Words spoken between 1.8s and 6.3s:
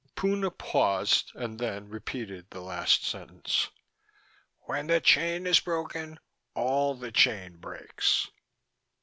repeated the last sentence. "When the chain is broken